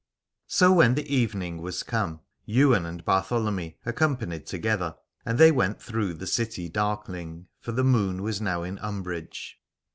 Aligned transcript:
So 0.47 0.73
when 0.73 0.95
the 0.95 1.05
evening 1.13 1.61
was 1.61 1.83
come 1.83 2.21
Ywain 2.49 2.87
and 2.87 3.05
Bartholomy 3.05 3.77
accompanied 3.85 4.47
together; 4.47 4.95
and 5.27 5.37
they 5.37 5.51
went 5.51 5.79
through 5.79 6.15
the 6.15 6.25
city 6.25 6.67
darkling, 6.69 7.45
for 7.59 7.71
the 7.71 7.83
moon 7.83 8.23
was 8.23 8.41
now 8.41 8.63
in 8.63 8.79
umbrage. 8.79 9.59